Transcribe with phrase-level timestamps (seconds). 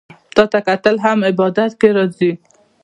[0.35, 2.31] تاته کتل هم عبادت کی راځي